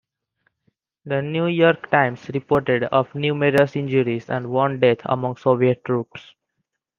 [1.05, 6.33] "The New York Times" reported of numerous injuries and one death among Soviet troops.